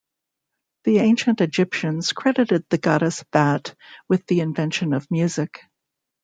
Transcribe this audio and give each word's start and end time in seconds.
The 0.85 0.97
ancient 0.97 1.41
Egyptians 1.41 2.11
credited 2.11 2.65
the 2.71 2.79
goddess 2.79 3.23
Bat 3.31 3.75
with 4.09 4.25
the 4.25 4.39
invention 4.39 4.93
of 4.93 5.05
music. 5.11 5.59